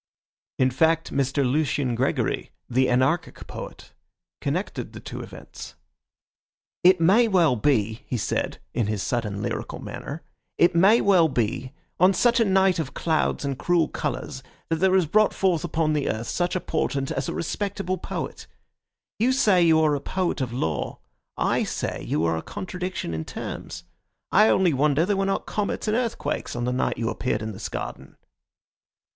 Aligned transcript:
In 0.57 0.71
fact, 0.71 1.13
Mr. 1.13 1.45
Lucian 1.45 1.93
Gregory, 1.93 2.49
the 2.67 2.89
anarchic 2.89 3.45
poet, 3.45 3.93
connected 4.41 4.93
the 4.93 4.99
two 4.99 5.21
events. 5.21 5.75
"It 6.83 6.99
may 6.99 7.27
well 7.27 7.55
be," 7.55 8.01
he 8.07 8.17
said, 8.17 8.57
in 8.73 8.87
his 8.87 9.03
sudden 9.03 9.43
lyrical 9.43 9.77
manner, 9.77 10.23
"it 10.57 10.73
may 10.73 11.01
well 11.01 11.27
be 11.27 11.73
on 11.99 12.15
such 12.15 12.39
a 12.39 12.45
night 12.45 12.79
of 12.79 12.95
clouds 12.95 13.45
and 13.45 13.59
cruel 13.59 13.87
colours 13.89 14.41
that 14.69 14.77
there 14.77 14.95
is 14.95 15.05
brought 15.05 15.35
forth 15.35 15.63
upon 15.63 15.93
the 15.93 16.09
earth 16.09 16.25
such 16.29 16.55
a 16.55 16.59
portent 16.59 17.11
as 17.11 17.29
a 17.29 17.33
respectable 17.35 17.99
poet. 17.99 18.47
You 19.19 19.31
say 19.31 19.61
you 19.61 19.79
are 19.81 19.93
a 19.93 20.01
poet 20.01 20.41
of 20.41 20.51
law; 20.51 20.97
I 21.37 21.63
say 21.63 22.03
you 22.03 22.25
are 22.25 22.37
a 22.37 22.41
contradiction 22.41 23.13
in 23.13 23.23
terms. 23.23 23.83
I 24.31 24.49
only 24.49 24.73
wonder 24.73 25.05
there 25.05 25.15
were 25.17 25.27
not 25.27 25.45
comets 25.45 25.87
and 25.87 25.95
earthquakes 25.95 26.55
on 26.55 26.63
the 26.63 26.73
night 26.73 26.97
you 26.97 27.09
appeared 27.11 27.43
in 27.43 27.51
this 27.51 27.69
garden." 27.69 28.17